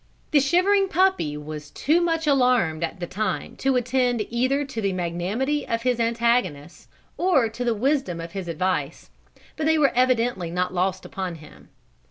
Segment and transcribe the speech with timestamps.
[0.31, 4.93] The shivering puppy was too much alarmed at the time to attend either to the
[4.93, 9.11] magnanimity of his antagonist or the wisdom of his advice,
[9.55, 11.69] but they were evidently not lost upon him.